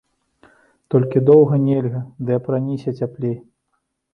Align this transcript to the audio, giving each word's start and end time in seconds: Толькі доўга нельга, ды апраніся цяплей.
Толькі 0.95 1.21
доўга 1.29 1.59
нельга, 1.67 2.01
ды 2.25 2.39
апраніся 2.41 2.95
цяплей. 3.03 3.37